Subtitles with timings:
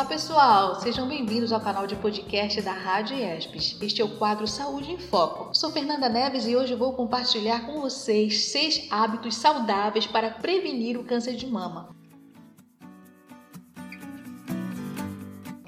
[0.00, 3.76] Olá pessoal, sejam bem-vindos ao canal de podcast da Rádio ESPES.
[3.82, 5.54] Este é o quadro Saúde em Foco.
[5.54, 11.04] Sou Fernanda Neves e hoje vou compartilhar com vocês seis hábitos saudáveis para prevenir o
[11.04, 11.94] câncer de mama.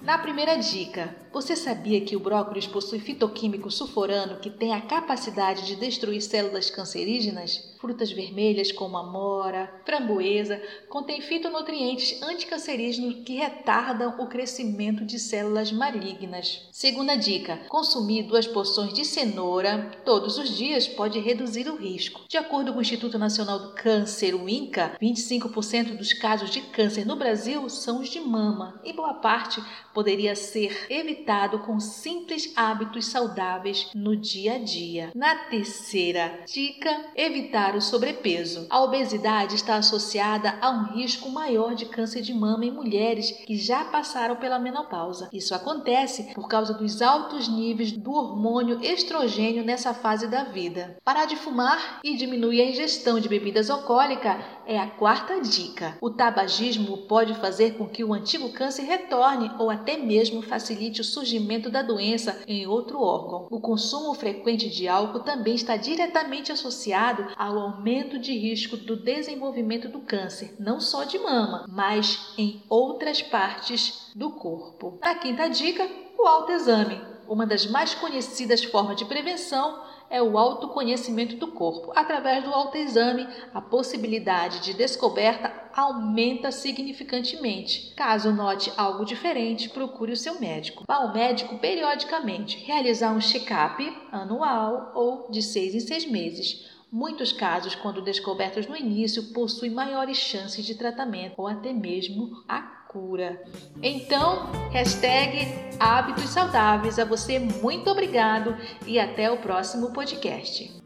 [0.00, 5.66] Na primeira dica, você sabia que o brócolis possui fitoquímico sulforano que tem a capacidade
[5.66, 7.69] de destruir células cancerígenas?
[7.80, 16.68] Frutas vermelhas como amora, framboesa contêm fitonutrientes anticancerígenos que retardam o crescimento de células malignas.
[16.72, 22.22] Segunda dica: consumir duas porções de cenoura todos os dias pode reduzir o risco.
[22.28, 27.06] De acordo com o Instituto Nacional do Câncer, o INCA, 25% dos casos de câncer
[27.06, 29.62] no Brasil são os de mama e boa parte
[29.94, 35.10] poderia ser evitado evitado com simples hábitos saudáveis no dia a dia.
[35.14, 38.66] Na terceira dica, evitar o sobrepeso.
[38.70, 43.56] A obesidade está associada a um risco maior de câncer de mama em mulheres que
[43.56, 45.28] já passaram pela menopausa.
[45.32, 50.96] Isso acontece por causa dos altos níveis do hormônio estrogênio nessa fase da vida.
[51.04, 55.96] Parar de fumar e diminuir a ingestão de bebidas alcoólicas é a quarta dica.
[56.00, 61.04] O tabagismo pode fazer com que o antigo câncer retorne ou até mesmo facilite o
[61.04, 63.48] surgimento da doença em outro órgão.
[63.50, 69.88] O consumo frequente de álcool também está diretamente associado ao aumento de risco do desenvolvimento
[69.88, 74.98] do câncer, não só de mama, mas em outras partes do corpo.
[75.00, 75.88] A quinta dica,
[76.18, 77.00] o autoexame.
[77.28, 81.92] Uma das mais conhecidas formas de prevenção é o autoconhecimento do corpo.
[81.94, 87.94] Através do autoexame, a possibilidade de descoberta aumenta significantemente.
[87.94, 90.82] Caso note algo diferente, procure o seu médico.
[90.86, 96.68] Vá ao médico periodicamente, realizar um check-up anual ou de seis em seis meses.
[96.92, 102.60] Muitos casos, quando descobertos no início, possuem maiores chances de tratamento ou até mesmo a
[102.60, 103.40] cura.
[103.80, 105.46] Então, hashtag
[105.78, 106.98] hábitos saudáveis.
[106.98, 110.80] A você muito obrigado e até o próximo podcast.